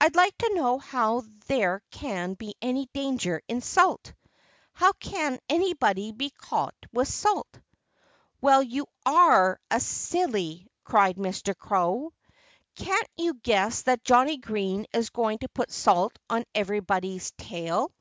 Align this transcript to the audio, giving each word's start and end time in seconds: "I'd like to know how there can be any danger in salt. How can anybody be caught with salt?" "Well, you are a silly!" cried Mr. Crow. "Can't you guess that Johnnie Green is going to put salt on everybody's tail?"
"I'd 0.00 0.14
like 0.14 0.38
to 0.38 0.54
know 0.54 0.78
how 0.78 1.22
there 1.48 1.82
can 1.90 2.34
be 2.34 2.54
any 2.62 2.86
danger 2.94 3.42
in 3.48 3.60
salt. 3.60 4.12
How 4.72 4.92
can 4.92 5.40
anybody 5.48 6.12
be 6.12 6.30
caught 6.30 6.76
with 6.92 7.08
salt?" 7.08 7.58
"Well, 8.40 8.62
you 8.62 8.86
are 9.04 9.58
a 9.68 9.80
silly!" 9.80 10.68
cried 10.84 11.16
Mr. 11.16 11.56
Crow. 11.58 12.12
"Can't 12.76 13.08
you 13.16 13.34
guess 13.34 13.82
that 13.82 14.04
Johnnie 14.04 14.36
Green 14.38 14.86
is 14.92 15.10
going 15.10 15.38
to 15.38 15.48
put 15.48 15.72
salt 15.72 16.16
on 16.30 16.44
everybody's 16.54 17.32
tail?" 17.32 17.92